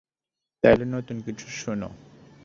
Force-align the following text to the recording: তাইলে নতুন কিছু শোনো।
তাইলে 0.63 0.85
নতুন 0.85 1.17
কিছু 1.21 1.45
শোনো। 1.51 1.89